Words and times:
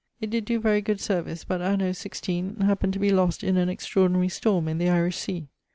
It 0.19 0.31
did 0.31 0.45
doe 0.45 0.57
very 0.57 0.81
good 0.81 0.99
service, 0.99 1.43
but 1.43 1.61
anno 1.61 1.91
16 1.91 2.55
happned 2.61 2.93
to 2.93 2.97
be 2.97 3.11
lost 3.11 3.43
in 3.43 3.55
an 3.55 3.69
extraordinary 3.69 4.29
storme 4.29 4.67
in 4.67 4.79
the 4.79 4.89
Irish 4.89 5.17
sea. 5.17 5.45